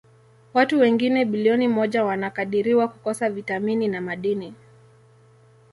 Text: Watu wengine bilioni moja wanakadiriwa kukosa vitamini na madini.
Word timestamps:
Watu 0.53 0.79
wengine 0.79 1.25
bilioni 1.25 1.67
moja 1.67 2.03
wanakadiriwa 2.05 2.87
kukosa 2.87 3.29
vitamini 3.29 3.87
na 3.87 4.01
madini. 4.01 4.53